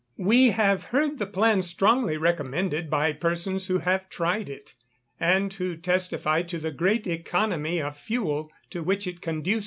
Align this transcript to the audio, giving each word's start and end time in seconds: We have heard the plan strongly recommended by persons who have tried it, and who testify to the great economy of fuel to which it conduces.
We 0.17 0.49
have 0.49 0.85
heard 0.85 1.19
the 1.19 1.27
plan 1.27 1.61
strongly 1.61 2.17
recommended 2.17 2.89
by 2.89 3.13
persons 3.13 3.67
who 3.67 3.77
have 3.77 4.09
tried 4.09 4.49
it, 4.49 4.73
and 5.19 5.53
who 5.53 5.77
testify 5.77 6.41
to 6.41 6.57
the 6.57 6.71
great 6.71 7.05
economy 7.05 7.79
of 7.79 7.97
fuel 7.97 8.51
to 8.71 8.81
which 8.81 9.05
it 9.05 9.21
conduces. 9.21 9.59